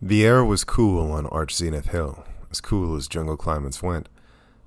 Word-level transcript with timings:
The 0.00 0.24
air 0.24 0.44
was 0.44 0.62
cool 0.62 1.10
on 1.10 1.26
Arch 1.26 1.56
Zenith 1.56 1.88
Hill, 1.88 2.24
as 2.52 2.60
cool 2.60 2.94
as 2.94 3.08
jungle 3.08 3.36
climates 3.36 3.82
went, 3.82 4.08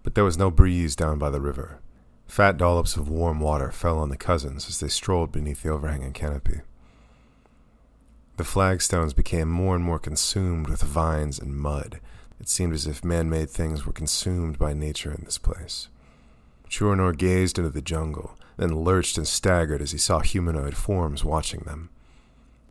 but 0.03 0.13
there 0.13 0.25
was 0.25 0.37
no 0.37 0.51
breeze 0.51 0.93
down 0.93 1.19
by 1.19 1.29
the 1.29 1.39
river. 1.39 1.79
Fat 2.27 2.57
dollops 2.57 2.97
of 2.97 3.07
warm 3.07 3.39
water 3.39 3.71
fell 3.71 3.97
on 3.97 4.09
the 4.09 4.17
cousins 4.17 4.67
as 4.67 4.81
they 4.81 4.89
strolled 4.89 5.31
beneath 5.31 5.63
the 5.63 5.69
overhanging 5.69 6.11
canopy. 6.11 6.59
The 8.35 8.43
flagstones 8.43 9.13
became 9.13 9.47
more 9.47 9.73
and 9.73 9.85
more 9.85 9.99
consumed 9.99 10.67
with 10.67 10.81
vines 10.81 11.39
and 11.39 11.55
mud. 11.55 12.01
It 12.41 12.49
seemed 12.49 12.73
as 12.73 12.85
if 12.85 13.01
man 13.01 13.29
made 13.29 13.49
things 13.49 13.85
were 13.85 13.93
consumed 13.93 14.59
by 14.59 14.73
nature 14.73 15.13
in 15.13 15.23
this 15.23 15.37
place. 15.37 15.87
Truanor 16.69 17.15
gazed 17.15 17.57
into 17.57 17.69
the 17.69 17.81
jungle, 17.81 18.37
then 18.57 18.83
lurched 18.83 19.17
and 19.17 19.27
staggered 19.27 19.81
as 19.81 19.91
he 19.91 19.97
saw 19.97 20.19
humanoid 20.19 20.75
forms 20.75 21.23
watching 21.23 21.61
them. 21.61 21.89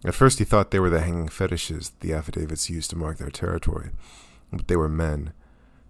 At 0.05 0.15
first 0.15 0.39
he 0.39 0.45
thought 0.45 0.71
they 0.71 0.81
were 0.81 0.91
the 0.91 1.01
hanging 1.01 1.29
fetishes 1.29 1.93
the 2.01 2.13
affidavits 2.13 2.71
used 2.71 2.91
to 2.91 2.97
mark 2.97 3.19
their 3.19 3.31
territory, 3.31 3.91
but 4.53 4.69
they 4.69 4.77
were 4.77 4.89
men. 4.89 5.33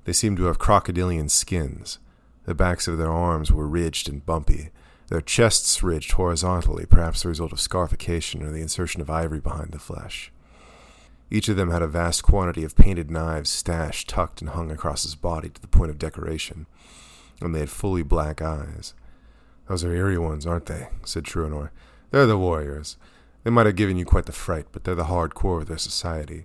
They 0.04 0.12
seemed 0.12 0.36
to 0.38 0.44
have 0.44 0.58
crocodilian 0.58 1.28
skins. 1.28 1.98
The 2.44 2.54
backs 2.54 2.88
of 2.88 2.98
their 2.98 3.12
arms 3.12 3.52
were 3.52 3.68
ridged 3.68 4.08
and 4.08 4.24
bumpy, 4.24 4.70
their 5.10 5.20
chests 5.20 5.82
ridged 5.82 6.12
horizontally, 6.12 6.86
perhaps 6.86 7.22
the 7.22 7.28
result 7.28 7.52
of 7.52 7.60
scarification 7.60 8.44
or 8.44 8.50
the 8.50 8.62
insertion 8.62 9.00
of 9.00 9.10
ivory 9.10 9.40
behind 9.40 9.72
the 9.72 9.78
flesh. 9.80 10.32
Each 11.32 11.48
of 11.48 11.56
them 11.56 11.70
had 11.70 11.82
a 11.82 11.88
vast 11.88 12.22
quantity 12.22 12.64
of 12.64 12.76
painted 12.76 13.10
knives 13.10 13.50
stashed, 13.50 14.08
tucked, 14.08 14.40
and 14.40 14.50
hung 14.50 14.70
across 14.70 15.02
his 15.02 15.16
body 15.16 15.48
to 15.48 15.60
the 15.60 15.68
point 15.68 15.90
of 15.90 15.98
decoration, 15.98 16.66
and 17.40 17.52
they 17.54 17.58
had 17.58 17.70
fully 17.70 18.02
black 18.02 18.40
eyes. 18.40 18.94
Those 19.68 19.84
are 19.84 19.92
eerie 19.92 20.18
ones, 20.18 20.46
aren't 20.46 20.66
they? 20.66 20.88
said 21.04 21.24
Truanor. 21.24 21.70
They're 22.12 22.26
the 22.26 22.38
warriors. 22.38 22.96
They 23.42 23.50
might 23.50 23.66
have 23.66 23.76
given 23.76 23.96
you 23.96 24.04
quite 24.04 24.26
the 24.26 24.32
fright, 24.32 24.66
but 24.72 24.84
they're 24.84 24.94
the 24.94 25.04
hard 25.04 25.34
core 25.34 25.58
of 25.58 25.66
their 25.66 25.78
society. 25.78 26.44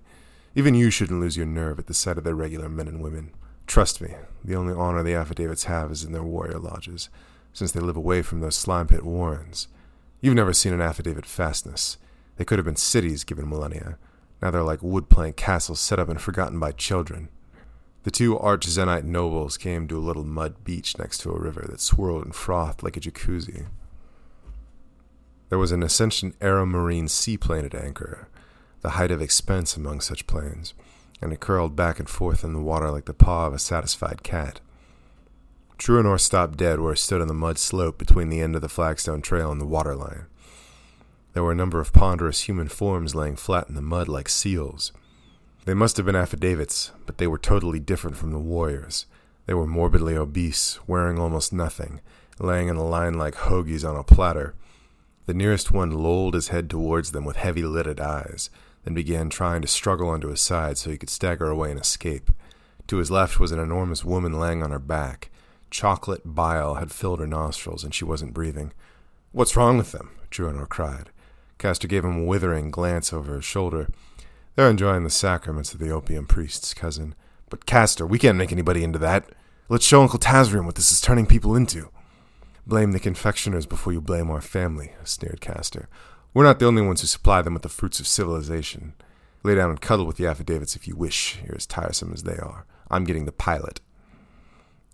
Even 0.55 0.75
you 0.75 0.89
shouldn't 0.89 1.19
lose 1.19 1.35
your 1.35 1.45
nerve 1.45 1.79
at 1.79 1.87
the 1.87 1.93
sight 1.93 2.17
of 2.17 2.23
their 2.23 2.35
regular 2.35 2.69
men 2.69 2.87
and 2.87 3.01
women. 3.01 3.31
Trust 3.67 3.99
me, 3.99 4.15
the 4.43 4.55
only 4.55 4.73
honor 4.73 5.03
the 5.03 5.13
affidavits 5.13 5.65
have 5.65 5.91
is 5.91 6.03
in 6.03 6.13
their 6.13 6.23
warrior 6.23 6.59
lodges, 6.59 7.09
since 7.51 7.71
they 7.71 7.79
live 7.79 7.97
away 7.97 8.21
from 8.21 8.39
those 8.39 8.55
slime 8.55 8.87
pit 8.87 9.03
warrens. 9.03 9.67
You've 10.21 10.35
never 10.35 10.53
seen 10.53 10.73
an 10.73 10.81
affidavit 10.81 11.25
fastness. 11.25 11.97
They 12.37 12.45
could 12.45 12.57
have 12.57 12.65
been 12.65 12.75
cities 12.75 13.23
given 13.23 13.49
millennia. 13.49 13.97
Now 14.41 14.51
they're 14.51 14.63
like 14.63 14.81
wood 14.81 15.09
plank 15.09 15.35
castles 15.35 15.79
set 15.79 15.99
up 15.99 16.09
and 16.09 16.21
forgotten 16.21 16.59
by 16.59 16.71
children. 16.71 17.29
The 18.03 18.11
two 18.11 18.37
arch 18.37 18.65
Zenite 18.65 19.03
nobles 19.03 19.57
came 19.57 19.87
to 19.87 19.97
a 19.97 19.99
little 19.99 20.23
mud 20.23 20.63
beach 20.63 20.97
next 20.97 21.17
to 21.19 21.31
a 21.31 21.39
river 21.39 21.65
that 21.69 21.81
swirled 21.81 22.23
and 22.23 22.35
frothed 22.35 22.83
like 22.83 22.95
a 22.95 22.99
jacuzzi. 22.99 23.65
There 25.55 25.59
was 25.61 25.71
an 25.71 25.83
Ascension 25.83 26.33
Aeromarine 26.41 27.09
seaplane 27.09 27.63
at 27.63 27.73
anchor, 27.73 28.27
the 28.81 28.89
height 28.89 29.09
of 29.09 29.21
expense 29.21 29.77
among 29.77 30.01
such 30.01 30.27
planes, 30.27 30.73
and 31.21 31.31
it 31.31 31.39
curled 31.39 31.77
back 31.77 31.97
and 31.97 32.09
forth 32.09 32.43
in 32.43 32.51
the 32.51 32.59
water 32.59 32.91
like 32.91 33.05
the 33.05 33.13
paw 33.13 33.47
of 33.47 33.53
a 33.53 33.57
satisfied 33.57 34.21
cat. 34.21 34.59
Truanor 35.77 36.19
stopped 36.19 36.57
dead 36.57 36.81
where 36.81 36.91
he 36.91 36.97
stood 36.97 37.21
on 37.21 37.29
the 37.29 37.33
mud 37.33 37.57
slope 37.57 37.97
between 37.97 38.27
the 38.27 38.41
end 38.41 38.57
of 38.57 38.61
the 38.61 38.67
flagstone 38.67 39.21
trail 39.21 39.49
and 39.49 39.61
the 39.61 39.65
waterline. 39.65 40.25
There 41.31 41.43
were 41.45 41.53
a 41.53 41.55
number 41.55 41.79
of 41.79 41.93
ponderous 41.93 42.41
human 42.41 42.67
forms 42.67 43.15
laying 43.15 43.37
flat 43.37 43.69
in 43.69 43.75
the 43.75 43.81
mud 43.81 44.09
like 44.09 44.27
seals. 44.27 44.91
They 45.63 45.73
must 45.73 45.95
have 45.95 46.05
been 46.05 46.17
affidavits, 46.17 46.91
but 47.05 47.17
they 47.17 47.27
were 47.27 47.37
totally 47.37 47.79
different 47.79 48.17
from 48.17 48.33
the 48.33 48.39
warriors. 48.39 49.05
They 49.45 49.53
were 49.53 49.65
morbidly 49.65 50.17
obese, 50.17 50.79
wearing 50.85 51.17
almost 51.17 51.53
nothing, 51.53 52.01
laying 52.39 52.67
in 52.67 52.75
a 52.75 52.83
line 52.83 53.13
like 53.13 53.35
hoagies 53.35 53.89
on 53.89 53.95
a 53.95 54.03
platter, 54.03 54.53
the 55.25 55.33
nearest 55.33 55.71
one 55.71 55.91
lolled 55.91 56.33
his 56.33 56.49
head 56.49 56.69
towards 56.69 57.11
them 57.11 57.25
with 57.25 57.35
heavy 57.35 57.63
lidded 57.63 57.99
eyes, 57.99 58.49
then 58.83 58.93
began 58.93 59.29
trying 59.29 59.61
to 59.61 59.67
struggle 59.67 60.09
onto 60.09 60.29
his 60.29 60.41
side 60.41 60.77
so 60.77 60.89
he 60.89 60.97
could 60.97 61.09
stagger 61.09 61.47
away 61.47 61.71
and 61.71 61.79
escape. 61.79 62.31
To 62.87 62.97
his 62.97 63.09
left 63.09 63.39
was 63.39 63.51
an 63.51 63.59
enormous 63.59 64.05
woman 64.05 64.39
laying 64.39 64.61
on 64.61 64.71
her 64.71 64.79
back. 64.79 65.31
Chocolate 65.71 66.21
bile 66.23 66.75
had 66.75 66.91
filled 66.91 67.19
her 67.19 67.27
nostrils, 67.27 67.83
and 67.83 67.93
she 67.93 68.05
wasn't 68.05 68.33
breathing. 68.33 68.71
What's 69.31 69.55
wrong 69.55 69.77
with 69.77 69.91
them? 69.91 70.11
Truanor 70.29 70.69
cried. 70.69 71.09
Castor 71.57 71.87
gave 71.87 72.05
him 72.05 72.19
a 72.19 72.23
withering 72.23 72.69
glance 72.69 73.11
over 73.11 73.35
his 73.35 73.45
shoulder. 73.45 73.89
They're 74.55 74.69
enjoying 74.69 75.03
the 75.03 75.09
sacraments 75.09 75.73
of 75.73 75.79
the 75.79 75.89
opium 75.89 76.27
priest's 76.27 76.73
cousin. 76.73 77.15
But 77.49 77.65
Castor, 77.65 78.05
we 78.05 78.19
can't 78.19 78.37
make 78.37 78.51
anybody 78.51 78.83
into 78.83 78.99
that. 78.99 79.29
Let's 79.67 79.85
show 79.85 80.01
Uncle 80.01 80.19
Tazrian 80.19 80.65
what 80.65 80.75
this 80.75 80.91
is 80.91 81.01
turning 81.01 81.25
people 81.25 81.55
into. 81.55 81.89
Blame 82.67 82.93
the 82.93 82.99
confectioners 82.99 83.67
before 83.67 83.93
you 83.93 84.01
blame 84.01 84.31
our 84.31 84.41
family, 84.41 84.93
sneered 85.03 85.39
Castor. 85.39 85.87
We're 86.33 86.43
not 86.43 86.57
the 86.57 86.65
only 86.65 86.81
ones 86.81 87.01
who 87.01 87.07
supply 87.07 87.43
them 87.43 87.53
with 87.53 87.61
the 87.61 87.69
fruits 87.69 87.99
of 87.99 88.07
civilization. 88.07 88.93
Lay 89.43 89.53
down 89.53 89.69
and 89.69 89.79
cuddle 89.79 90.07
with 90.07 90.17
the 90.17 90.25
affidavits 90.25 90.75
if 90.75 90.87
you 90.87 90.95
wish. 90.95 91.37
You're 91.45 91.55
as 91.55 91.67
tiresome 91.67 92.11
as 92.11 92.23
they 92.23 92.37
are. 92.37 92.65
I'm 92.89 93.03
getting 93.03 93.25
the 93.25 93.31
pilot. 93.31 93.81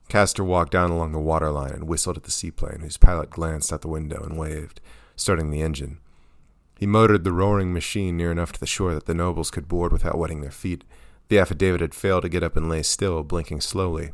Castor 0.09 0.43
walked 0.43 0.73
down 0.73 0.91
along 0.91 1.13
the 1.13 1.19
waterline 1.19 1.71
and 1.71 1.87
whistled 1.87 2.17
at 2.17 2.23
the 2.23 2.31
seaplane, 2.31 2.81
whose 2.81 2.97
pilot 2.97 3.29
glanced 3.29 3.71
out 3.71 3.81
the 3.81 3.87
window 3.87 4.21
and 4.21 4.37
waved, 4.37 4.81
starting 5.15 5.49
the 5.49 5.61
engine. 5.61 5.99
He 6.77 6.85
motored 6.85 7.23
the 7.23 7.31
roaring 7.31 7.71
machine 7.71 8.17
near 8.17 8.33
enough 8.33 8.51
to 8.51 8.59
the 8.59 8.67
shore 8.67 8.93
that 8.93 9.05
the 9.05 9.13
nobles 9.13 9.49
could 9.49 9.69
board 9.69 9.93
without 9.93 10.17
wetting 10.17 10.41
their 10.41 10.51
feet. 10.51 10.83
The 11.29 11.39
affidavit 11.39 11.79
had 11.79 11.95
failed 11.95 12.23
to 12.23 12.29
get 12.29 12.43
up 12.43 12.57
and 12.57 12.67
lay 12.67 12.83
still, 12.83 13.23
blinking 13.23 13.61
slowly. 13.61 14.11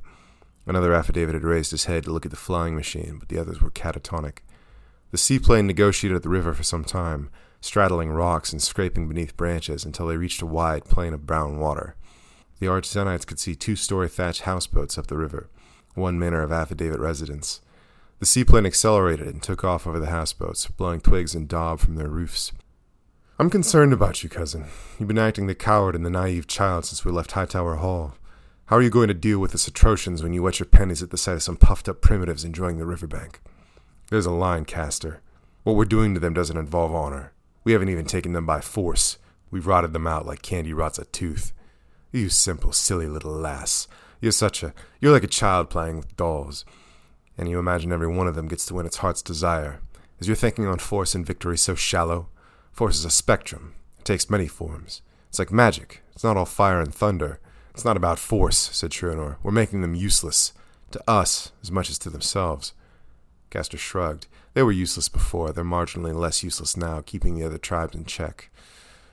Another 0.68 0.94
affidavit 0.94 1.34
had 1.34 1.46
raised 1.46 1.72
his 1.72 1.86
head 1.86 2.04
to 2.04 2.12
look 2.12 2.26
at 2.26 2.32
the 2.32 2.38
flying 2.38 2.76
machine, 2.76 3.18
but 3.20 3.30
the 3.30 3.40
others 3.40 3.62
were 3.62 3.72
catatonic. 3.72 4.40
The 5.12 5.18
seaplane 5.18 5.66
negotiated 5.66 6.18
at 6.18 6.24
the 6.24 6.30
river 6.30 6.54
for 6.54 6.64
some 6.64 6.84
time, 6.84 7.30
straddling 7.62 8.12
rocks 8.12 8.52
and 8.52 8.62
scraping 8.62 9.08
beneath 9.08 9.38
branches 9.38 9.86
until 9.86 10.08
they 10.08 10.18
reached 10.18 10.42
a 10.42 10.46
wide 10.46 10.84
plain 10.84 11.14
of 11.14 11.26
brown 11.26 11.58
water. 11.58 11.96
The 12.60 12.68
Arch 12.68 12.88
Zenites 12.88 13.26
could 13.26 13.40
see 13.40 13.56
two 13.56 13.78
story 13.78 14.10
thatched 14.10 14.42
houseboats 14.42 14.98
up 14.98 15.08
the 15.08 15.18
river, 15.18 15.50
one 15.96 16.20
manor 16.20 16.44
of 16.44 16.52
affidavit 16.52 17.00
residence. 17.00 17.62
The 18.20 18.26
seaplane 18.26 18.66
accelerated 18.66 19.28
and 19.28 19.42
took 19.42 19.64
off 19.64 19.88
over 19.88 20.00
the 20.00 20.08
houseboats, 20.08 20.68
blowing 20.68 21.00
twigs 21.00 21.34
and 21.34 21.48
daub 21.48 21.80
from 21.80 21.96
their 21.96 22.10
roofs. 22.10 22.52
I'm 23.40 23.50
concerned 23.50 23.94
about 23.94 24.24
you, 24.24 24.30
cousin. 24.30 24.66
You've 25.00 25.08
been 25.08 25.20
acting 25.20 25.48
the 25.48 25.56
coward 25.56 25.96
and 25.96 26.06
the 26.06 26.10
naive 26.10 26.48
child 26.48 26.86
since 26.86 27.06
we 27.06 27.12
left 27.12 27.34
Hightower 27.34 27.76
Hall. 27.76 28.16
How 28.68 28.76
are 28.76 28.82
you 28.82 28.90
going 28.90 29.08
to 29.08 29.14
deal 29.14 29.40
with 29.40 29.54
the 29.54 29.58
Cetrosians 29.58 30.22
when 30.22 30.34
you 30.34 30.44
wet 30.44 30.60
your 30.60 30.66
pennies 30.66 31.02
at 31.02 31.10
the 31.10 31.18
sight 31.18 31.36
of 31.36 31.44
some 31.44 31.56
puffed 31.56 31.88
up 31.88 32.02
primitives 32.02 32.44
enjoying 32.44 32.78
the 32.78 32.86
riverbank? 32.86 33.40
There's 34.10 34.26
a 34.26 34.32
line, 34.32 34.66
Castor. 34.66 35.22
What 35.64 35.78
we're 35.78 35.86
doing 35.86 36.14
to 36.14 36.20
them 36.20 36.34
doesn't 36.34 36.58
involve 36.58 36.94
honor. 36.94 37.32
We 37.64 37.72
haven't 37.72 37.88
even 37.88 38.04
taken 38.04 38.34
them 38.34 38.46
by 38.46 38.60
force. 38.60 39.20
We've 39.50 39.68
rotted 39.68 39.94
them 39.94 40.06
out 40.06 40.26
like 40.26 40.42
candy 40.42 40.74
rots 40.74 41.00
a 41.00 41.06
tooth. 41.06 41.54
You 42.12 42.28
simple, 42.28 42.74
silly 42.74 43.08
little 43.08 43.32
lass. 43.32 43.88
You're 44.20 44.34
such 44.34 44.64
a. 44.64 44.74
You're 45.00 45.14
like 45.14 45.24
a 45.24 45.28
child 45.28 45.70
playing 45.70 45.96
with 45.96 46.18
dolls. 46.18 46.66
And 47.38 47.48
you 47.48 47.60
imagine 47.60 47.94
every 47.94 48.08
one 48.08 48.28
of 48.28 48.36
them 48.36 48.50
gets 48.50 48.66
to 48.66 48.74
win 48.74 48.86
its 48.86 48.98
heart's 48.98 49.22
desire. 49.22 49.80
Is 50.20 50.28
your 50.28 50.36
thinking 50.36 50.68
on 50.68 50.80
force 50.80 51.16
and 51.16 51.26
victory 51.26 51.58
so 51.58 51.74
shallow? 51.74 52.28
Force 52.74 52.98
is 52.98 53.06
a 53.06 53.12
spectrum. 53.12 53.76
It 53.98 54.04
takes 54.04 54.30
many 54.30 54.48
forms. 54.48 55.04
It's 55.30 55.40
like 55.40 55.54
magic. 55.54 56.04
It's 56.12 56.26
not 56.26 56.36
all 56.36 56.46
fire 56.46 56.82
and 56.82 56.94
thunder. 56.94 57.40
It's 57.78 57.86
not 57.86 57.96
about 57.96 58.18
force, 58.18 58.72
said 58.74 58.90
Truanor. 58.90 59.36
We're 59.44 59.52
making 59.52 59.82
them 59.82 59.94
useless. 59.94 60.52
To 60.90 61.04
us, 61.08 61.52
as 61.62 61.72
much 61.72 61.92
as 61.92 62.00
to 62.00 62.10
themselves. 62.10 62.74
Castor 63.52 63.78
shrugged. 63.78 64.26
They 64.56 64.64
were 64.64 64.72
useless 64.72 65.10
before. 65.10 65.52
They're 65.52 65.64
marginally 65.64 66.16
less 66.16 66.42
useless 66.42 66.76
now, 66.76 67.02
keeping 67.02 67.36
the 67.36 67.46
other 67.46 67.60
tribes 67.60 67.94
in 67.94 68.06
check. 68.06 68.50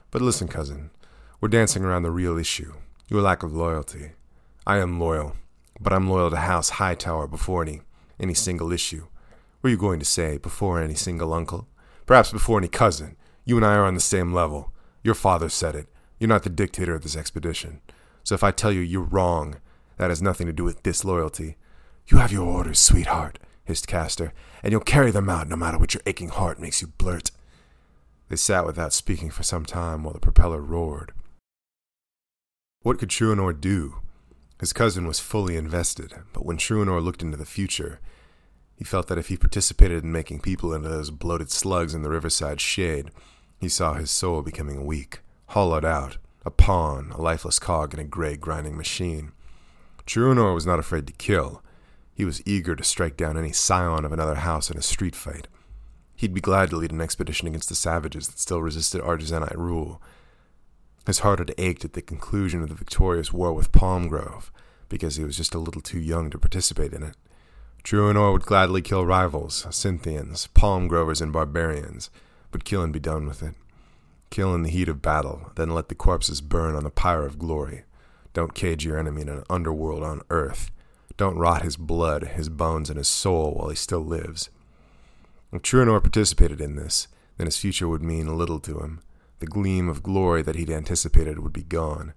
But 0.09 0.23
listen, 0.23 0.47
cousin. 0.47 0.89
We're 1.39 1.49
dancing 1.49 1.83
around 1.83 2.01
the 2.01 2.09
real 2.09 2.39
issue. 2.39 2.73
Your 3.07 3.21
lack 3.21 3.43
of 3.43 3.53
loyalty. 3.53 4.13
I 4.65 4.79
am 4.79 4.99
loyal, 4.99 5.35
but 5.79 5.93
I'm 5.93 6.09
loyal 6.09 6.31
to 6.31 6.37
House 6.37 6.69
Hightower 6.69 7.27
before 7.27 7.61
any 7.61 7.81
any 8.19 8.33
single 8.33 8.71
issue. 8.71 9.05
Were 9.61 9.69
you 9.69 9.77
going 9.77 9.99
to 9.99 10.05
say? 10.05 10.39
Before 10.39 10.81
any 10.81 10.95
single 10.95 11.35
uncle? 11.35 11.67
Perhaps 12.07 12.31
before 12.31 12.57
any 12.57 12.67
cousin. 12.67 13.15
You 13.45 13.57
and 13.57 13.65
I 13.65 13.75
are 13.75 13.85
on 13.85 13.93
the 13.93 13.99
same 13.99 14.33
level. 14.33 14.73
Your 15.03 15.13
father 15.13 15.49
said 15.49 15.75
it. 15.75 15.85
You're 16.19 16.29
not 16.29 16.41
the 16.41 16.49
dictator 16.49 16.95
of 16.95 17.03
this 17.03 17.15
expedition. 17.15 17.81
So 18.25 18.33
if 18.33 18.43
I 18.43 18.51
tell 18.51 18.71
you 18.71 18.81
you're 18.81 19.03
wrong, 19.03 19.57
that 19.97 20.09
has 20.09 20.21
nothing 20.21 20.47
to 20.47 20.53
do 20.53 20.63
with 20.63 20.81
disloyalty. 20.81 21.57
You 22.07 22.17
have 22.17 22.31
your 22.31 22.47
orders, 22.47 22.79
sweetheart, 22.79 23.37
hissed 23.63 23.87
Castor, 23.87 24.33
and 24.63 24.71
you'll 24.71 24.81
carry 24.81 25.11
them 25.11 25.29
out 25.29 25.47
no 25.47 25.55
matter 25.55 25.77
what 25.77 25.93
your 25.93 26.01
aching 26.07 26.29
heart 26.29 26.59
makes 26.59 26.81
you 26.81 26.87
blurt. 26.87 27.29
They 28.27 28.35
sat 28.35 28.65
without 28.65 28.93
speaking 28.93 29.29
for 29.29 29.43
some 29.43 29.63
time 29.63 30.03
while 30.03 30.13
the 30.13 30.19
propeller 30.19 30.59
roared. 30.59 31.13
What 32.81 32.97
could 32.97 33.09
Truanor 33.09 33.59
do? 33.61 33.97
His 34.59 34.73
cousin 34.73 35.05
was 35.05 35.19
fully 35.19 35.55
invested, 35.55 36.15
but 36.33 36.45
when 36.45 36.57
Truanor 36.57 37.03
looked 37.03 37.21
into 37.21 37.37
the 37.37 37.45
future, 37.45 37.99
he 38.75 38.83
felt 38.83 39.07
that 39.07 39.19
if 39.19 39.27
he 39.27 39.37
participated 39.37 40.03
in 40.03 40.11
making 40.11 40.39
people 40.39 40.73
into 40.73 40.89
those 40.89 41.11
bloated 41.11 41.51
slugs 41.51 41.93
in 41.93 42.01
the 42.01 42.09
riverside 42.09 42.59
shade, 42.59 43.11
he 43.59 43.69
saw 43.69 43.93
his 43.93 44.09
soul 44.09 44.41
becoming 44.41 44.83
weak, 44.83 45.19
hollowed 45.49 45.85
out, 45.85 46.17
a 46.45 46.51
pawn, 46.51 47.11
a 47.11 47.21
lifeless 47.21 47.59
cog 47.59 47.93
in 47.93 47.99
a 47.99 48.03
gray 48.03 48.37
grinding 48.37 48.77
machine. 48.77 49.31
Truanor 50.05 50.53
was 50.53 50.65
not 50.65 50.79
afraid 50.79 51.07
to 51.07 51.13
kill. 51.13 51.63
He 52.13 52.23
was 52.23 52.45
eager 52.45 52.75
to 52.75 52.83
strike 52.83 53.17
down 53.17 53.37
any 53.37 53.51
scion 53.51 54.05
of 54.05 54.11
another 54.11 54.35
house 54.35 54.69
in 54.69 54.77
a 54.77 54.81
street 54.81 55.15
fight. 55.15 55.47
He'd 56.15 56.33
be 56.33 56.41
glad 56.41 56.69
to 56.69 56.77
lead 56.77 56.91
an 56.91 57.01
expedition 57.01 57.47
against 57.47 57.67
the 57.67 57.75
savages 57.75 58.27
that 58.27 58.39
still 58.39 58.61
resisted 58.61 59.01
Arch 59.01 59.29
rule. 59.55 60.01
His 61.05 61.19
heart 61.19 61.39
had 61.39 61.53
ached 61.57 61.83
at 61.83 61.93
the 61.93 62.01
conclusion 62.01 62.61
of 62.61 62.69
the 62.69 62.75
victorious 62.75 63.33
war 63.33 63.51
with 63.51 63.71
Palmgrove, 63.71 64.49
because 64.87 65.17
he 65.17 65.23
was 65.23 65.35
just 65.35 65.53
a 65.53 65.59
little 65.59 65.81
too 65.81 65.99
young 65.99 66.29
to 66.29 66.39
participate 66.39 66.93
in 66.93 67.03
it. 67.03 67.15
Truanor 67.83 68.31
would 68.31 68.43
gladly 68.43 68.81
kill 68.81 69.05
rivals, 69.05 69.67
Cynthians, 69.69 70.47
Palmgrovers, 70.53 71.21
and 71.21 71.33
barbarians, 71.33 72.09
but 72.51 72.63
kill 72.63 72.81
and 72.81 72.93
be 72.93 72.99
done 72.99 73.27
with 73.27 73.43
it. 73.43 73.55
Kill 74.35 74.53
in 74.53 74.63
the 74.63 74.69
heat 74.69 74.89
of 74.89 75.01
battle, 75.01 75.53
then 75.55 75.69
let 75.69 75.87
the 75.87 75.95
corpses 75.95 76.41
burn 76.41 76.75
on 76.75 76.83
the 76.83 76.89
pyre 76.89 77.25
of 77.25 77.39
glory. 77.39 77.85
Don't 78.33 78.53
cage 78.53 78.83
your 78.83 78.99
enemy 78.99 79.21
in 79.21 79.29
an 79.29 79.45
underworld 79.49 80.03
on 80.03 80.23
earth. 80.29 80.71
Don't 81.15 81.37
rot 81.37 81.61
his 81.61 81.77
blood, 81.77 82.23
his 82.35 82.49
bones, 82.49 82.89
and 82.89 82.97
his 82.97 83.07
soul 83.07 83.53
while 83.53 83.69
he 83.69 83.77
still 83.77 84.01
lives. 84.01 84.49
If 85.53 85.61
Truanor 85.61 86.01
participated 86.01 86.59
in 86.59 86.75
this, 86.75 87.07
then 87.37 87.47
his 87.47 87.55
future 87.55 87.87
would 87.87 88.01
mean 88.03 88.37
little 88.37 88.59
to 88.59 88.79
him. 88.79 88.99
The 89.39 89.45
gleam 89.45 89.87
of 89.87 90.03
glory 90.03 90.41
that 90.41 90.57
he'd 90.57 90.69
anticipated 90.69 91.39
would 91.39 91.53
be 91.53 91.63
gone. 91.63 92.13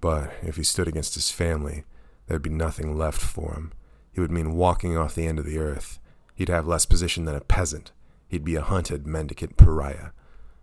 But 0.00 0.32
if 0.42 0.56
he 0.56 0.62
stood 0.62 0.88
against 0.88 1.16
his 1.16 1.30
family, 1.30 1.84
there'd 2.28 2.40
be 2.40 2.48
nothing 2.48 2.96
left 2.96 3.20
for 3.20 3.52
him. 3.52 3.74
He 4.10 4.22
would 4.22 4.32
mean 4.32 4.54
walking 4.54 4.96
off 4.96 5.14
the 5.14 5.26
end 5.26 5.38
of 5.38 5.44
the 5.44 5.58
earth. 5.58 5.98
He'd 6.34 6.48
have 6.48 6.66
less 6.66 6.86
position 6.86 7.26
than 7.26 7.36
a 7.36 7.42
peasant. 7.42 7.92
He'd 8.26 8.42
be 8.42 8.54
a 8.54 8.62
hunted, 8.62 9.06
mendicant 9.06 9.58
pariah. 9.58 10.12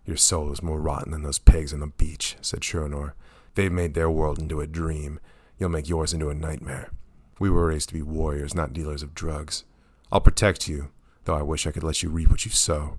Your 0.04 0.16
soul 0.16 0.52
is 0.52 0.62
more 0.62 0.80
rotten 0.80 1.12
than 1.12 1.22
those 1.22 1.38
pigs 1.38 1.72
on 1.72 1.80
the 1.80 1.86
beach, 1.86 2.36
said 2.40 2.60
Truanor. 2.60 3.12
They've 3.54 3.72
made 3.72 3.94
their 3.94 4.10
world 4.10 4.38
into 4.38 4.60
a 4.60 4.66
dream. 4.66 5.20
You'll 5.58 5.68
make 5.68 5.88
yours 5.88 6.12
into 6.12 6.30
a 6.30 6.34
nightmare. 6.34 6.90
We 7.38 7.50
were 7.50 7.66
raised 7.66 7.88
to 7.88 7.94
be 7.94 8.02
warriors, 8.02 8.54
not 8.54 8.72
dealers 8.72 9.02
of 9.02 9.14
drugs. 9.14 9.64
I'll 10.12 10.20
protect 10.20 10.68
you, 10.68 10.90
though 11.24 11.36
I 11.36 11.42
wish 11.42 11.66
I 11.66 11.70
could 11.70 11.82
let 11.82 12.02
you 12.02 12.10
reap 12.10 12.30
what 12.30 12.44
you 12.44 12.50
sow. 12.50 12.98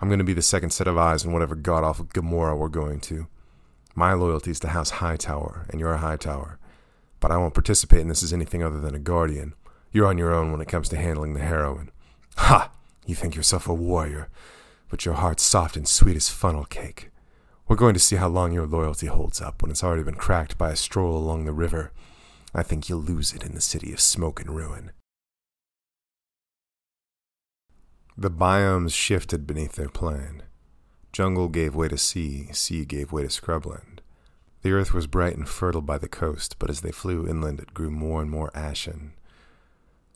I'm 0.00 0.08
going 0.08 0.18
to 0.18 0.24
be 0.24 0.32
the 0.32 0.42
second 0.42 0.70
set 0.70 0.86
of 0.86 0.96
eyes 0.96 1.24
in 1.24 1.32
whatever 1.32 1.54
god 1.54 1.82
awful 1.82 2.04
Gomorrah 2.04 2.56
we're 2.56 2.68
going 2.68 3.00
to. 3.00 3.26
My 3.94 4.12
loyalty 4.12 4.52
is 4.52 4.60
to 4.60 4.68
House 4.68 4.90
Hightower, 4.90 5.66
and 5.70 5.80
you're 5.80 5.92
a 5.92 5.98
Hightower. 5.98 6.58
But 7.18 7.32
I 7.32 7.36
won't 7.36 7.54
participate 7.54 8.00
in 8.00 8.08
this 8.08 8.22
as 8.22 8.32
anything 8.32 8.62
other 8.62 8.78
than 8.78 8.94
a 8.94 9.00
guardian. 9.00 9.54
You're 9.90 10.06
on 10.06 10.18
your 10.18 10.32
own 10.32 10.52
when 10.52 10.60
it 10.60 10.68
comes 10.68 10.88
to 10.90 10.96
handling 10.96 11.34
the 11.34 11.40
heroin. 11.40 11.90
Ha! 12.36 12.70
You 13.06 13.14
think 13.14 13.34
yourself 13.34 13.68
a 13.68 13.74
warrior, 13.74 14.28
but 14.88 15.04
your 15.04 15.14
heart's 15.14 15.42
soft 15.42 15.76
and 15.76 15.86
sweet 15.86 16.16
as 16.16 16.28
funnel 16.28 16.64
cake. 16.64 17.10
We're 17.66 17.76
going 17.76 17.94
to 17.94 18.00
see 18.00 18.16
how 18.16 18.28
long 18.28 18.52
your 18.52 18.66
loyalty 18.66 19.06
holds 19.06 19.40
up 19.40 19.60
when 19.60 19.70
it's 19.70 19.84
already 19.84 20.02
been 20.02 20.14
cracked 20.14 20.56
by 20.56 20.70
a 20.70 20.76
stroll 20.76 21.16
along 21.16 21.44
the 21.44 21.52
river. 21.52 21.92
I 22.54 22.62
think 22.62 22.88
you'll 22.88 23.00
lose 23.00 23.32
it 23.34 23.44
in 23.44 23.54
the 23.54 23.60
city 23.60 23.92
of 23.92 24.00
smoke 24.00 24.40
and 24.40 24.50
ruin. 24.50 24.92
The 28.16 28.30
biomes 28.30 28.94
shifted 28.94 29.46
beneath 29.46 29.72
their 29.72 29.90
plane. 29.90 30.42
Jungle 31.12 31.48
gave 31.48 31.74
way 31.74 31.88
to 31.88 31.98
sea, 31.98 32.48
sea 32.52 32.84
gave 32.84 33.12
way 33.12 33.22
to 33.22 33.28
scrubland. 33.28 34.00
The 34.62 34.72
earth 34.72 34.92
was 34.92 35.06
bright 35.06 35.36
and 35.36 35.48
fertile 35.48 35.82
by 35.82 35.98
the 35.98 36.08
coast, 36.08 36.56
but 36.58 36.68
as 36.68 36.80
they 36.80 36.90
flew 36.90 37.28
inland 37.28 37.60
it 37.60 37.74
grew 37.74 37.90
more 37.90 38.20
and 38.20 38.30
more 38.30 38.50
ashen. 38.54 39.12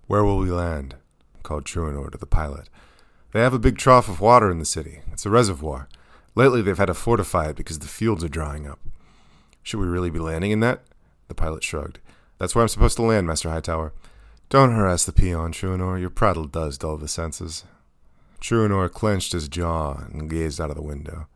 Where 0.06 0.24
will 0.24 0.38
we 0.38 0.50
land? 0.50 0.96
called 1.42 1.64
Truanor 1.64 2.10
to 2.10 2.18
the 2.18 2.26
pilot. 2.26 2.68
They 3.32 3.40
have 3.40 3.54
a 3.54 3.58
big 3.58 3.78
trough 3.78 4.08
of 4.08 4.20
water 4.20 4.50
in 4.50 4.58
the 4.58 4.64
city. 4.64 5.00
It's 5.10 5.26
a 5.26 5.30
reservoir. 5.30 5.88
Lately 6.34 6.62
they've 6.62 6.78
had 6.78 6.86
to 6.86 6.94
fortify 6.94 7.48
it 7.48 7.56
because 7.56 7.78
the 7.78 7.88
fields 7.88 8.22
are 8.22 8.28
drying 8.28 8.66
up. 8.66 8.78
Should 9.62 9.80
we 9.80 9.86
really 9.86 10.10
be 10.10 10.18
landing 10.18 10.50
in 10.50 10.60
that? 10.60 10.82
The 11.28 11.34
pilot 11.34 11.62
shrugged. 11.62 11.98
That's 12.38 12.54
where 12.54 12.62
I'm 12.62 12.68
supposed 12.68 12.96
to 12.96 13.02
land, 13.02 13.26
Master 13.26 13.48
Hightower. 13.48 13.92
Don't 14.48 14.72
harass 14.72 15.04
the 15.04 15.12
peon, 15.12 15.52
Truanor. 15.52 15.98
Your 15.98 16.10
prattle 16.10 16.44
does 16.44 16.76
dull 16.76 16.98
the 16.98 17.08
senses. 17.08 17.64
Truanor 18.40 18.90
clenched 18.90 19.32
his 19.32 19.48
jaw 19.48 20.04
and 20.12 20.28
gazed 20.28 20.60
out 20.60 20.70
of 20.70 20.76
the 20.76 20.82
window. 20.82 21.26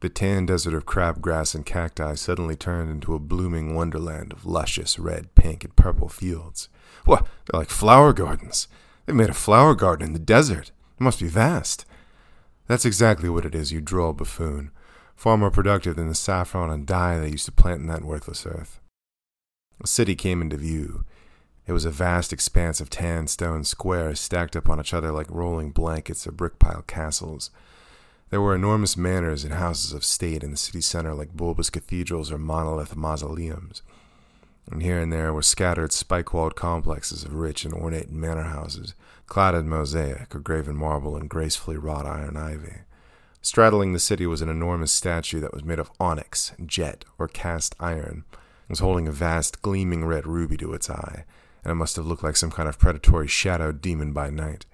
The 0.00 0.08
tan 0.08 0.46
desert 0.46 0.74
of 0.74 0.84
crabgrass 0.84 1.54
and 1.54 1.64
cacti 1.64 2.16
suddenly 2.16 2.56
turned 2.56 2.90
into 2.90 3.14
a 3.14 3.20
blooming 3.20 3.74
wonderland 3.74 4.32
of 4.32 4.44
luscious 4.44 4.98
red, 4.98 5.34
pink, 5.36 5.62
and 5.64 5.76
purple 5.76 6.08
fields. 6.08 6.68
What, 7.04 7.26
they're 7.46 7.60
like 7.60 7.70
flower 7.70 8.12
gardens. 8.12 8.66
They've 9.06 9.14
made 9.14 9.30
a 9.30 9.34
flower 9.34 9.76
garden 9.76 10.08
in 10.08 10.12
the 10.12 10.18
desert. 10.18 10.72
Must 11.02 11.20
be 11.20 11.26
vast. 11.26 11.84
That's 12.68 12.84
exactly 12.84 13.28
what 13.28 13.44
it 13.44 13.54
is, 13.54 13.72
you 13.72 13.80
droll 13.80 14.12
buffoon. 14.12 14.70
Far 15.16 15.36
more 15.36 15.50
productive 15.50 15.96
than 15.96 16.08
the 16.08 16.14
saffron 16.14 16.70
and 16.70 16.86
dye 16.86 17.18
they 17.18 17.30
used 17.30 17.46
to 17.46 17.52
plant 17.52 17.80
in 17.80 17.88
that 17.88 18.04
worthless 18.04 18.46
earth. 18.46 18.80
A 19.82 19.86
city 19.86 20.14
came 20.14 20.40
into 20.40 20.56
view, 20.56 21.04
it 21.66 21.72
was 21.72 21.84
a 21.84 21.90
vast 21.90 22.32
expanse 22.32 22.80
of 22.80 22.90
tan 22.90 23.28
stone 23.28 23.64
squares 23.64 24.18
stacked 24.18 24.56
up 24.56 24.68
on 24.68 24.80
each 24.80 24.92
other 24.92 25.12
like 25.12 25.30
rolling 25.30 25.70
blankets 25.70 26.26
or 26.26 26.32
brick 26.32 26.58
piled 26.58 26.86
castles. 26.86 27.50
There 28.30 28.40
were 28.40 28.54
enormous 28.54 28.96
manors 28.96 29.44
and 29.44 29.54
houses 29.54 29.92
of 29.92 30.04
state 30.04 30.42
in 30.42 30.50
the 30.50 30.56
city 30.56 30.80
center 30.80 31.14
like 31.14 31.36
bulbous 31.36 31.70
cathedrals 31.70 32.32
or 32.32 32.38
monolith 32.38 32.96
mausoleums. 32.96 33.82
And 34.72 34.82
here 34.82 34.98
and 34.98 35.12
there 35.12 35.34
were 35.34 35.42
scattered 35.42 35.92
spike 35.92 36.32
walled 36.32 36.56
complexes 36.56 37.24
of 37.24 37.34
rich 37.34 37.66
and 37.66 37.74
ornate 37.74 38.10
manor 38.10 38.44
houses, 38.44 38.94
clad 39.26 39.54
in 39.54 39.68
mosaic 39.68 40.34
or 40.34 40.38
graven 40.38 40.76
marble 40.76 41.14
and 41.14 41.28
gracefully 41.28 41.76
wrought 41.76 42.06
iron 42.06 42.38
ivy. 42.38 42.76
Straddling 43.42 43.92
the 43.92 43.98
city 43.98 44.26
was 44.26 44.40
an 44.40 44.48
enormous 44.48 44.90
statue 44.90 45.40
that 45.40 45.52
was 45.52 45.62
made 45.62 45.78
of 45.78 45.90
onyx, 46.00 46.52
jet, 46.64 47.04
or 47.18 47.28
cast 47.28 47.76
iron, 47.78 48.24
and 48.32 48.70
was 48.70 48.78
holding 48.78 49.06
a 49.06 49.12
vast 49.12 49.60
gleaming 49.60 50.06
red 50.06 50.26
ruby 50.26 50.56
to 50.56 50.72
its 50.72 50.88
eye, 50.88 51.26
and 51.62 51.70
it 51.70 51.74
must 51.74 51.96
have 51.96 52.06
looked 52.06 52.24
like 52.24 52.36
some 52.36 52.50
kind 52.50 52.66
of 52.66 52.78
predatory 52.78 53.28
shadow 53.28 53.72
demon 53.72 54.14
by 54.14 54.30
night. 54.30 54.64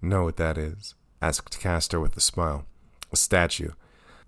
Know 0.00 0.24
what 0.24 0.38
that 0.38 0.56
is? 0.56 0.94
asked 1.20 1.60
Castor 1.60 2.00
with 2.00 2.16
a 2.16 2.20
smile. 2.20 2.64
A 3.12 3.16
statue. 3.16 3.72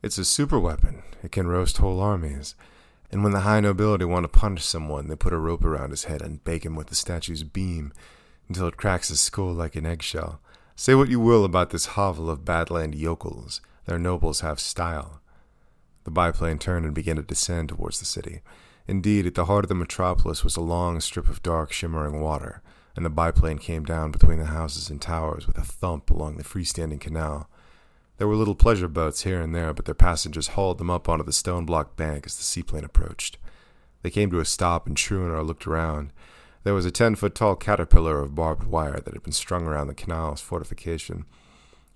It's 0.03 0.19
a 0.19 0.26
super 0.26 0.58
weapon. 0.58 1.05
It 1.23 1.32
can 1.32 1.46
roast 1.46 1.79
whole 1.79 2.00
armies. 2.00 2.55
And 3.12 3.25
when 3.25 3.33
the 3.33 3.41
high 3.41 3.61
nobility 3.61 4.05
want 4.05 4.25
to 4.25 4.39
punish 4.39 4.65
someone, 4.65 5.09
they 5.09 5.17
put 5.17 5.33
a 5.33 5.39
rope 5.39 5.65
around 5.65 5.91
his 5.91 6.05
head 6.05 6.23
and 6.23 6.45
bake 6.45 6.65
him 6.65 6.77
with 6.77 6.89
the 6.89 6.95
statue's 6.95 7.43
beam 7.43 7.93
until 8.49 8.69
it 8.69 8.77
cracks 8.77 9.09
his 9.09 9.21
skull 9.21 9.53
like 9.53 9.77
an 9.77 9.87
eggshell. 9.87 10.41
Say 10.77 10.95
what 10.95 11.09
you 11.09 11.21
will 11.21 11.45
about 11.45 11.71
this 11.71 11.87
hovel 11.87 12.31
of 12.31 12.45
Badland 12.45 12.99
yokels, 12.99 13.61
their 13.85 13.99
nobles 13.99 14.41
have 14.41 14.61
style. 14.61 15.21
The 16.05 16.11
biplane 16.11 16.59
turned 16.59 16.87
and 16.87 16.95
began 16.95 17.17
to 17.17 17.23
descend 17.23 17.69
towards 17.69 17.99
the 17.99 18.07
city. 18.07 18.41
Indeed, 18.87 19.27
at 19.27 19.35
the 19.35 19.45
heart 19.45 19.65
of 19.65 19.69
the 19.69 19.75
metropolis 19.75 20.43
was 20.43 20.56
a 20.56 20.63
long 20.63 21.01
strip 21.01 21.29
of 21.29 21.43
dark, 21.43 21.71
shimmering 21.73 22.21
water, 22.21 22.63
and 22.97 23.05
the 23.05 23.11
biplane 23.11 23.59
came 23.59 23.85
down 23.85 24.11
between 24.11 24.39
the 24.39 24.47
houses 24.47 24.89
and 24.89 25.03
towers 25.03 25.47
with 25.47 25.59
a 25.59 25.63
thump 25.63 26.11
along 26.11 26.37
the 26.37 26.45
freestanding 26.45 27.01
canal. 27.01 27.50
There 28.20 28.28
were 28.28 28.37
little 28.37 28.55
pleasure 28.55 28.87
boats 28.87 29.22
here 29.22 29.40
and 29.40 29.55
there, 29.55 29.72
but 29.72 29.87
their 29.87 29.94
passengers 29.94 30.49
hauled 30.49 30.76
them 30.76 30.90
up 30.90 31.08
onto 31.08 31.25
the 31.25 31.32
stone 31.32 31.64
block 31.64 31.96
bank 31.96 32.26
as 32.26 32.37
the 32.37 32.43
seaplane 32.43 32.84
approached. 32.84 33.38
They 34.02 34.11
came 34.11 34.31
to 34.31 34.41
a 34.41 34.44
stop, 34.44 34.86
and 34.86 34.94
Truanor 34.94 35.43
looked 35.43 35.67
around. 35.67 36.12
There 36.62 36.74
was 36.74 36.84
a 36.84 36.91
ten 36.91 37.15
foot 37.15 37.34
tall 37.34 37.56
caterpillar 37.56 38.20
of 38.20 38.34
barbed 38.34 38.65
wire 38.65 39.00
that 39.00 39.15
had 39.15 39.22
been 39.22 39.32
strung 39.32 39.65
around 39.65 39.86
the 39.86 39.94
canal's 39.94 40.43
fortification. 40.43 41.24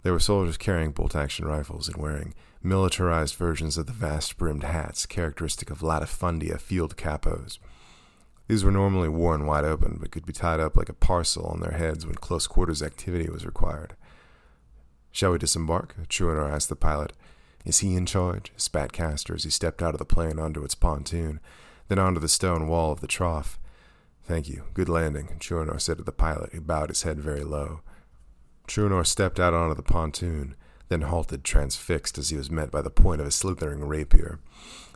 There 0.02 0.14
were 0.14 0.18
soldiers 0.18 0.56
carrying 0.56 0.92
bolt 0.92 1.14
action 1.14 1.44
rifles 1.44 1.88
and 1.88 1.98
wearing 1.98 2.32
militarized 2.62 3.34
versions 3.34 3.76
of 3.76 3.84
the 3.84 3.92
vast 3.92 4.38
brimmed 4.38 4.62
hats 4.62 5.04
characteristic 5.04 5.70
of 5.70 5.80
latifundia 5.80 6.58
field 6.58 6.96
capos. 6.96 7.58
These 8.48 8.64
were 8.64 8.70
normally 8.70 9.10
worn 9.10 9.44
wide 9.44 9.66
open, 9.66 9.98
but 10.00 10.10
could 10.10 10.24
be 10.24 10.32
tied 10.32 10.58
up 10.58 10.74
like 10.74 10.88
a 10.88 10.94
parcel 10.94 11.44
on 11.44 11.60
their 11.60 11.72
heads 11.72 12.06
when 12.06 12.14
close 12.14 12.46
quarters 12.46 12.82
activity 12.82 13.28
was 13.28 13.44
required. 13.44 13.94
Shall 15.14 15.30
we 15.30 15.38
disembark? 15.38 15.94
Truanor 16.08 16.50
asked 16.50 16.68
the 16.68 16.74
pilot. 16.74 17.12
Is 17.64 17.78
he 17.78 17.94
in 17.94 18.04
charge? 18.04 18.50
spat 18.56 18.92
Castor 18.92 19.36
as 19.36 19.44
he 19.44 19.50
stepped 19.50 19.80
out 19.80 19.94
of 19.94 20.00
the 20.00 20.04
plane 20.04 20.40
onto 20.40 20.64
its 20.64 20.74
pontoon, 20.74 21.38
then 21.86 22.00
onto 22.00 22.18
the 22.18 22.26
stone 22.26 22.66
wall 22.66 22.90
of 22.90 23.00
the 23.00 23.06
trough. 23.06 23.60
Thank 24.24 24.48
you. 24.48 24.64
Good 24.74 24.88
landing, 24.88 25.36
Truanor 25.38 25.80
said 25.80 25.98
to 25.98 26.02
the 26.02 26.10
pilot, 26.10 26.52
who 26.52 26.60
bowed 26.60 26.88
his 26.88 27.04
head 27.04 27.20
very 27.20 27.44
low. 27.44 27.82
Truanor 28.66 29.06
stepped 29.06 29.38
out 29.38 29.54
onto 29.54 29.76
the 29.76 29.84
pontoon, 29.84 30.56
then 30.88 31.02
halted 31.02 31.44
transfixed 31.44 32.18
as 32.18 32.30
he 32.30 32.36
was 32.36 32.50
met 32.50 32.72
by 32.72 32.82
the 32.82 32.90
point 32.90 33.20
of 33.20 33.28
a 33.28 33.30
slithering 33.30 33.84
rapier. 33.84 34.40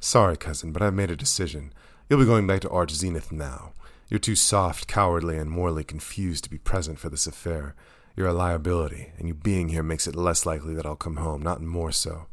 Sorry, 0.00 0.36
cousin, 0.36 0.72
but 0.72 0.82
I've 0.82 0.94
made 0.94 1.12
a 1.12 1.16
decision. 1.16 1.72
You'll 2.10 2.18
be 2.18 2.26
going 2.26 2.48
back 2.48 2.62
to 2.62 2.70
Arch 2.70 2.90
Zenith 2.90 3.30
now. 3.30 3.72
You're 4.08 4.18
too 4.18 4.34
soft, 4.34 4.88
cowardly, 4.88 5.38
and 5.38 5.48
morally 5.48 5.84
confused 5.84 6.42
to 6.42 6.50
be 6.50 6.58
present 6.58 6.98
for 6.98 7.08
this 7.08 7.28
affair. 7.28 7.76
You're 8.18 8.26
a 8.26 8.32
liability, 8.32 9.12
and 9.16 9.28
you 9.28 9.34
being 9.34 9.68
here 9.68 9.84
makes 9.84 10.08
it 10.08 10.16
less 10.16 10.44
likely 10.44 10.74
that 10.74 10.84
I'll 10.84 10.96
come 10.96 11.18
home, 11.18 11.40
not 11.40 11.62
more 11.62 11.92
so. 11.92 12.26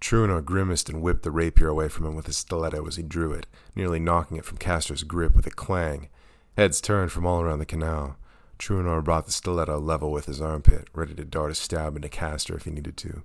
Truanor 0.00 0.42
grimaced 0.42 0.88
and 0.88 1.02
whipped 1.02 1.22
the 1.22 1.30
rapier 1.30 1.68
away 1.68 1.90
from 1.90 2.06
him 2.06 2.14
with 2.14 2.24
his 2.24 2.38
stiletto 2.38 2.86
as 2.86 2.96
he 2.96 3.02
drew 3.02 3.34
it, 3.34 3.46
nearly 3.76 3.98
knocking 3.98 4.38
it 4.38 4.46
from 4.46 4.56
Castor's 4.56 5.02
grip 5.02 5.36
with 5.36 5.46
a 5.46 5.50
clang. 5.50 6.08
Heads 6.56 6.80
turned 6.80 7.12
from 7.12 7.26
all 7.26 7.42
around 7.42 7.58
the 7.58 7.66
canal. 7.66 8.16
Truanor 8.58 9.04
brought 9.04 9.26
the 9.26 9.32
stiletto 9.32 9.78
level 9.78 10.10
with 10.10 10.24
his 10.24 10.40
armpit, 10.40 10.88
ready 10.94 11.12
to 11.12 11.26
dart 11.26 11.50
a 11.50 11.54
stab 11.54 11.94
into 11.94 12.08
Castor 12.08 12.56
if 12.56 12.64
he 12.64 12.70
needed 12.70 12.96
to. 12.96 13.22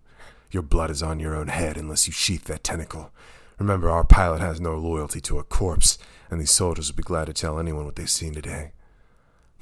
Your 0.51 0.61
blood 0.61 0.91
is 0.91 1.01
on 1.01 1.21
your 1.21 1.33
own 1.33 1.47
head 1.47 1.77
unless 1.77 2.05
you 2.05 2.11
sheath 2.11 2.43
that 2.45 2.65
tentacle. 2.65 3.11
Remember, 3.59 3.89
our 3.89 4.03
pilot 4.03 4.41
has 4.41 4.59
no 4.59 4.75
loyalty 4.75 5.21
to 5.21 5.39
a 5.39 5.43
corpse, 5.45 5.97
and 6.29 6.41
these 6.41 6.51
soldiers 6.51 6.91
will 6.91 6.97
be 6.97 7.03
glad 7.03 7.27
to 7.27 7.33
tell 7.33 7.57
anyone 7.57 7.85
what 7.85 7.95
they've 7.95 8.09
seen 8.09 8.33
today. 8.33 8.73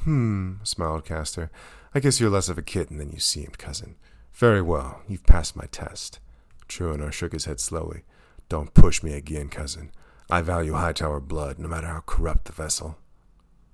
Hmm, 0.04 0.54
smiled 0.64 1.06
Castor. 1.06 1.52
I 1.94 2.00
guess 2.00 2.20
you're 2.20 2.30
less 2.30 2.50
of 2.50 2.58
a 2.58 2.64
kitten 2.64 2.98
than 2.98 3.12
you 3.12 3.20
seemed, 3.20 3.58
cousin. 3.58 3.96
Very 4.34 4.62
well, 4.62 5.02
you've 5.08 5.26
passed 5.26 5.56
my 5.56 5.66
test. 5.72 6.20
Truanor 6.68 7.12
shook 7.12 7.34
his 7.34 7.46
head 7.46 7.60
slowly. 7.60 8.04
Don't 8.50 8.74
push 8.74 9.04
me 9.04 9.14
again, 9.14 9.50
cousin. 9.50 9.92
I 10.30 10.42
value 10.42 10.74
Hightower 10.74 11.20
blood, 11.20 11.60
no 11.60 11.68
matter 11.68 11.88
how 11.88 12.02
corrupt 12.06 12.46
the 12.46 12.52
vessel. 12.54 12.98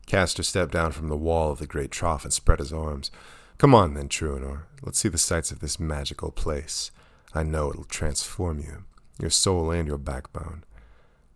Castor 0.07 0.43
stepped 0.43 0.71
down 0.71 0.91
from 0.91 1.09
the 1.09 1.15
wall 1.15 1.51
of 1.51 1.59
the 1.59 1.67
great 1.67 1.91
trough 1.91 2.23
and 2.23 2.33
spread 2.33 2.59
his 2.59 2.73
arms. 2.73 3.11
Come 3.57 3.73
on, 3.73 3.93
then, 3.93 4.09
Truanor. 4.09 4.63
Let's 4.81 4.99
see 4.99 5.09
the 5.09 5.17
sights 5.17 5.51
of 5.51 5.59
this 5.59 5.79
magical 5.79 6.31
place. 6.31 6.91
I 7.33 7.43
know 7.43 7.69
it'll 7.69 7.83
transform 7.83 8.59
you, 8.59 8.83
your 9.19 9.29
soul 9.29 9.71
and 9.71 9.87
your 9.87 9.97
backbone. 9.97 10.63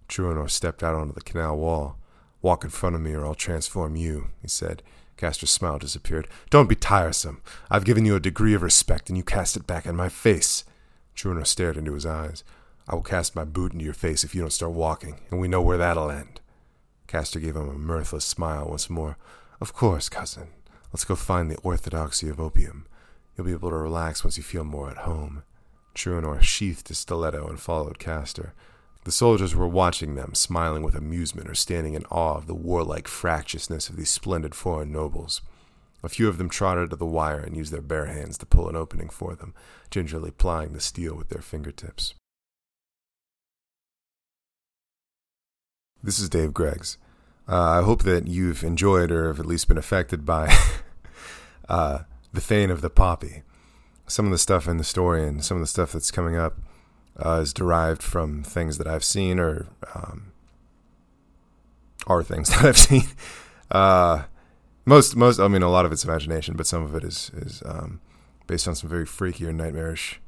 Truanor 0.10 0.50
stepped 0.50 0.84
out 0.84 0.96
onto 0.96 1.14
the 1.14 1.22
canal 1.22 1.58
wall. 1.58 1.98
Walk 2.42 2.64
in 2.64 2.70
front 2.70 2.96
of 2.96 3.02
me, 3.02 3.14
or 3.14 3.26
I'll 3.26 3.36
transform 3.36 3.96
you, 3.96 4.28
he 4.42 4.48
said. 4.48 4.82
Castor's 5.18 5.52
smile 5.52 5.78
disappeared. 5.78 6.28
Don't 6.50 6.70
be 6.70 6.76
tiresome. 6.76 7.42
I've 7.70 7.86
given 7.86 8.06
you 8.06 8.16
a 8.16 8.20
degree 8.20 8.56
of 8.56 8.64
respect, 8.64 9.10
and 9.10 9.18
you 9.18 9.24
cast 9.24 9.56
it 9.56 9.68
back 9.68 9.86
in 9.86 9.96
my 9.96 10.10
face. 10.10 10.64
Truanor 11.16 11.46
stared 11.46 11.78
into 11.78 11.94
his 11.94 12.06
eyes. 12.06 12.44
I 12.88 12.96
will 12.96 13.04
cast 13.04 13.36
my 13.36 13.46
boot 13.46 13.74
into 13.74 13.86
your 13.86 13.94
face 13.94 14.24
if 14.24 14.34
you 14.34 14.42
don't 14.42 14.52
start 14.52 14.72
walking, 14.72 15.20
and 15.30 15.40
we 15.40 15.48
know 15.48 15.62
where 15.62 15.78
that'll 15.78 16.10
end. 16.10 16.42
Castor 17.06 17.40
gave 17.40 17.56
him 17.56 17.70
a 17.70 17.74
mirthless 17.74 18.26
smile 18.26 18.70
once 18.70 18.90
more. 18.90 19.18
Of 19.60 19.74
course, 19.74 20.10
cousin. 20.10 20.48
Let's 20.92 21.06
go 21.06 21.16
find 21.16 21.52
the 21.52 21.58
orthodoxy 21.58 22.28
of 22.28 22.40
opium. 22.40 22.88
You'll 23.36 23.46
be 23.46 23.54
able 23.54 23.70
to 23.70 23.76
relax 23.76 24.24
once 24.24 24.38
you 24.38 24.44
feel 24.44 24.64
more 24.64 24.90
at 24.90 24.98
home. 24.98 25.44
Truanor 25.94 26.42
sheathed 26.42 26.88
his 26.88 26.98
stiletto 26.98 27.48
and 27.48 27.60
followed 27.60 28.00
Castor. 28.00 28.54
The 29.04 29.12
soldiers 29.12 29.56
were 29.56 29.68
watching 29.68 30.14
them, 30.14 30.36
smiling 30.36 30.84
with 30.84 30.96
amusement 30.96 31.50
or 31.50 31.56
standing 31.56 31.96
in 31.96 32.06
awe 32.06 32.36
of 32.36 32.46
the 32.46 32.54
warlike 32.54 33.08
fractiousness 33.08 33.90
of 33.90 33.96
these 33.96 34.12
splendid 34.12 34.54
foreign 34.54 34.92
nobles. 34.92 35.42
A 36.04 36.10
few 36.10 36.28
of 36.28 36.38
them 36.38 36.50
trotted 36.50 36.92
to 36.92 36.96
the 36.96 37.06
wire 37.06 37.40
and 37.40 37.58
used 37.58 37.72
their 37.72 37.82
bare 37.82 38.08
hands 38.08 38.38
to 38.40 38.46
pull 38.46 38.70
an 38.70 38.76
opening 38.76 39.10
for 39.10 39.36
them, 39.36 39.56
gingerly 39.90 40.32
plying 40.32 40.74
the 40.74 40.80
steel 40.80 41.16
with 41.16 41.30
their 41.30 41.42
fingertips. 41.42 42.14
This 46.04 46.20
is 46.20 46.30
Dave 46.30 46.54
Greggs. 46.54 46.98
Uh, 47.48 47.80
I 47.80 47.82
hope 47.82 48.04
that 48.04 48.28
you've 48.28 48.64
enjoyed 48.64 49.12
or 49.12 49.28
have 49.28 49.40
at 49.40 49.46
least 49.46 49.68
been 49.68 49.78
affected 49.78 50.26
by 50.26 50.56
uh, 51.70 52.00
The 52.34 52.42
Fane 52.42 52.72
of 52.72 52.82
the 52.82 52.90
Poppy. 52.90 53.42
Some 54.08 54.26
of 54.26 54.32
the 54.32 54.38
stuff 54.38 54.68
in 54.68 54.78
the 54.78 54.84
story 54.84 55.28
and 55.28 55.44
some 55.44 55.58
of 55.58 55.62
the 55.62 55.68
stuff 55.68 55.92
that's 55.92 56.12
coming 56.12 56.36
up 56.36 56.58
uh, 57.18 57.40
is 57.42 57.54
derived 57.54 58.02
from 58.02 58.44
things 58.44 58.78
that 58.78 58.88
I've 58.88 59.04
seen 59.04 59.40
or 59.40 59.68
um, 59.94 60.32
are 62.08 62.24
things 62.24 62.50
that 62.52 62.66
I've 62.66 62.78
seen. 62.78 63.04
Uh, 63.70 64.24
most, 64.86 65.16
most, 65.16 65.40
I 65.40 65.48
mean, 65.48 65.62
a 65.62 65.70
lot 65.70 65.86
of 65.86 65.92
it's 65.92 66.04
imagination, 66.04 66.56
but 66.56 66.68
some 66.68 66.84
of 66.84 66.96
it 66.96 67.04
is 67.04 67.32
is 67.36 67.62
um, 67.66 68.02
based 68.48 68.68
on 68.68 68.76
some 68.76 68.90
very 68.90 69.06
freaky 69.06 69.46
or 69.46 69.54
nightmarish 69.54 70.20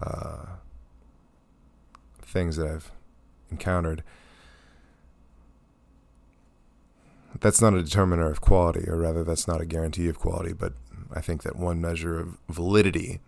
uh, 0.00 0.46
things 2.22 2.56
that 2.56 2.68
I've 2.68 2.92
encountered. 3.50 4.02
That's 7.40 7.60
not 7.60 7.74
a 7.74 7.82
determiner 7.82 8.30
of 8.30 8.40
quality, 8.40 8.88
or 8.88 8.96
rather, 8.96 9.22
that's 9.22 9.46
not 9.46 9.60
a 9.60 9.66
guarantee 9.66 10.08
of 10.08 10.18
quality. 10.18 10.52
But 10.52 10.72
I 11.14 11.20
think 11.20 11.42
that 11.42 11.56
one 11.56 11.80
measure 11.80 12.18
of 12.18 12.38
validity 12.48 13.20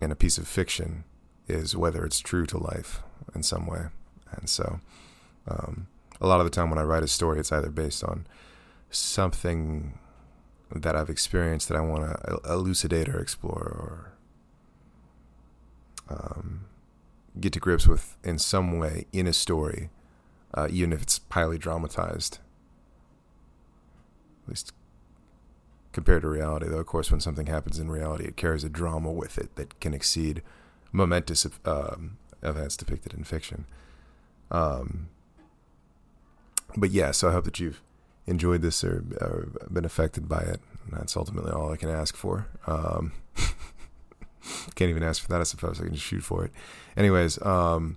in 0.00 0.10
a 0.10 0.16
piece 0.16 0.38
of 0.38 0.46
fiction 0.46 1.04
is 1.48 1.76
whether 1.76 2.04
it's 2.04 2.20
true 2.20 2.46
to 2.46 2.58
life 2.58 3.02
in 3.34 3.42
some 3.42 3.66
way. 3.66 3.86
And 4.32 4.48
so, 4.48 4.80
um, 5.48 5.88
a 6.20 6.26
lot 6.26 6.40
of 6.40 6.46
the 6.46 6.50
time 6.50 6.70
when 6.70 6.78
I 6.78 6.82
write 6.82 7.02
a 7.02 7.08
story, 7.08 7.40
it's 7.40 7.52
either 7.52 7.70
based 7.70 8.04
on 8.04 8.26
something 8.90 9.98
that 10.74 10.96
I've 10.96 11.10
experienced 11.10 11.68
that 11.68 11.76
I 11.76 11.80
want 11.80 12.04
to 12.04 12.40
elucidate 12.48 13.08
or 13.08 13.20
explore 13.20 14.12
or 16.08 16.16
um, 16.16 16.66
get 17.40 17.52
to 17.54 17.60
grips 17.60 17.86
with 17.86 18.16
in 18.22 18.38
some 18.38 18.78
way 18.78 19.06
in 19.12 19.26
a 19.26 19.32
story, 19.32 19.90
uh, 20.54 20.68
even 20.70 20.92
if 20.92 21.02
it's 21.02 21.20
highly 21.30 21.58
dramatized. 21.58 22.38
At 24.44 24.48
least 24.48 24.72
compared 25.92 26.22
to 26.22 26.28
reality, 26.28 26.66
though, 26.68 26.78
of 26.78 26.86
course, 26.86 27.10
when 27.10 27.20
something 27.20 27.46
happens 27.46 27.78
in 27.78 27.90
reality, 27.90 28.24
it 28.24 28.36
carries 28.36 28.64
a 28.64 28.68
drama 28.68 29.10
with 29.12 29.38
it 29.38 29.54
that 29.56 29.78
can 29.80 29.94
exceed 29.94 30.42
momentous 30.92 31.46
um, 31.64 32.18
events 32.42 32.76
depicted 32.76 33.14
in 33.14 33.24
fiction. 33.24 33.64
Um, 34.50 35.08
but 36.76 36.90
yeah, 36.90 37.10
so 37.10 37.28
I 37.28 37.32
hope 37.32 37.44
that 37.44 37.58
you've 37.58 37.80
enjoyed 38.26 38.62
this 38.62 38.84
or, 38.84 39.04
or, 39.20 39.48
been 39.70 39.84
affected 39.84 40.28
by 40.28 40.40
it. 40.40 40.60
And 40.84 40.92
that's 40.92 41.16
ultimately 41.16 41.52
all 41.52 41.72
I 41.72 41.76
can 41.76 41.88
ask 41.88 42.16
for. 42.16 42.46
Um, 42.66 43.12
can't 44.74 44.90
even 44.90 45.02
ask 45.02 45.22
for 45.22 45.28
that, 45.28 45.40
I 45.40 45.44
suppose. 45.44 45.80
I 45.80 45.84
can 45.84 45.94
just 45.94 46.06
shoot 46.06 46.22
for 46.22 46.44
it. 46.44 46.52
Anyways, 46.96 47.40
um, 47.42 47.96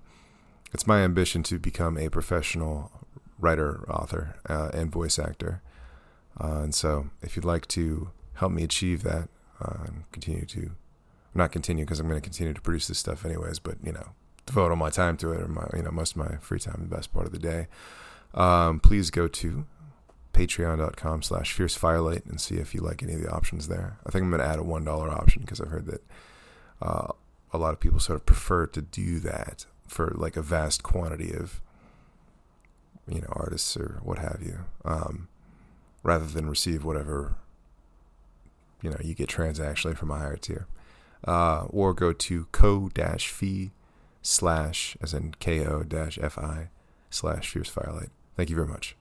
it's 0.72 0.86
my 0.86 1.00
ambition 1.00 1.42
to 1.44 1.58
become 1.58 1.96
a 1.96 2.08
professional 2.08 2.90
writer, 3.38 3.84
author, 3.90 4.36
uh, 4.48 4.70
and 4.72 4.90
voice 4.90 5.18
actor. 5.18 5.62
Uh, 6.40 6.60
and 6.62 6.74
so, 6.74 7.08
if 7.22 7.36
you'd 7.36 7.44
like 7.44 7.66
to 7.68 8.10
help 8.34 8.52
me 8.52 8.62
achieve 8.62 9.02
that 9.02 9.28
uh, 9.60 9.84
and 9.86 10.10
continue 10.12 10.44
to 10.44 10.72
not 11.36 11.52
continue 11.52 11.84
because 11.84 12.00
I'm 12.00 12.08
going 12.08 12.20
to 12.20 12.24
continue 12.24 12.52
to 12.52 12.60
produce 12.60 12.88
this 12.88 12.98
stuff 12.98 13.24
anyways, 13.24 13.58
but 13.58 13.76
you 13.82 13.92
know, 13.92 14.10
devote 14.46 14.70
all 14.70 14.76
my 14.76 14.90
time 14.90 15.16
to 15.18 15.32
it 15.32 15.40
or 15.40 15.48
my, 15.48 15.66
you 15.74 15.82
know, 15.82 15.90
most 15.90 16.12
of 16.12 16.18
my 16.18 16.36
free 16.36 16.60
time, 16.60 16.88
the 16.88 16.96
best 16.96 17.12
part 17.12 17.26
of 17.26 17.32
the 17.32 17.38
day. 17.38 17.66
Um, 18.34 18.80
please 18.80 19.10
go 19.10 19.28
to 19.28 19.66
patreon.com 20.32 21.22
slash 21.22 21.52
fierce 21.52 21.74
firelight 21.74 22.24
and 22.26 22.40
see 22.40 22.56
if 22.56 22.74
you 22.74 22.80
like 22.80 23.02
any 23.02 23.14
of 23.14 23.22
the 23.22 23.30
options 23.30 23.68
there. 23.68 23.98
I 24.06 24.10
think 24.10 24.22
I'm 24.22 24.30
going 24.30 24.42
to 24.42 24.46
add 24.46 24.58
a 24.58 24.62
$1 24.62 25.12
option 25.12 25.42
because 25.42 25.60
I've 25.60 25.68
heard 25.68 25.86
that 25.86 26.04
uh, 26.80 27.08
a 27.52 27.58
lot 27.58 27.72
of 27.72 27.80
people 27.80 27.98
sort 27.98 28.16
of 28.16 28.26
prefer 28.26 28.66
to 28.66 28.82
do 28.82 29.18
that 29.20 29.66
for 29.88 30.12
like 30.14 30.36
a 30.36 30.42
vast 30.42 30.82
quantity 30.82 31.32
of, 31.32 31.60
you 33.08 33.20
know, 33.20 33.32
artists 33.32 33.76
or 33.76 34.00
what 34.02 34.18
have 34.18 34.42
you, 34.44 34.60
um, 34.84 35.28
rather 36.02 36.26
than 36.26 36.48
receive 36.48 36.84
whatever, 36.84 37.36
you 38.82 38.90
know, 38.90 38.98
you 39.02 39.14
get 39.14 39.28
transactionally 39.28 39.96
from 39.96 40.10
a 40.10 40.18
higher 40.18 40.36
tier 40.36 40.66
uh, 41.26 41.64
or 41.70 41.92
go 41.94 42.12
to 42.12 42.46
ko-fi 42.52 43.70
slash, 44.22 44.96
as 45.02 45.14
in 45.14 45.34
ko-fi 45.40 46.68
slash 47.10 47.50
fierce 47.50 47.68
firelight. 47.68 48.10
Thank 48.36 48.50
you 48.50 48.56
very 48.56 48.68
much. 48.68 48.96